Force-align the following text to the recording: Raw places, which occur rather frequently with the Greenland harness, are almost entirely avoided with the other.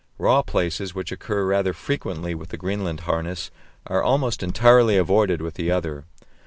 Raw 0.17 0.41
places, 0.41 0.95
which 0.95 1.11
occur 1.11 1.45
rather 1.45 1.73
frequently 1.73 2.33
with 2.33 2.49
the 2.49 2.57
Greenland 2.57 3.01
harness, 3.01 3.51
are 3.85 4.01
almost 4.01 4.41
entirely 4.41 4.97
avoided 4.97 5.43
with 5.43 5.53
the 5.53 5.69
other. 5.69 6.05